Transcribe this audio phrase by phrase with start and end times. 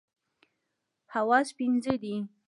[1.13, 2.15] حواس پنځه دي.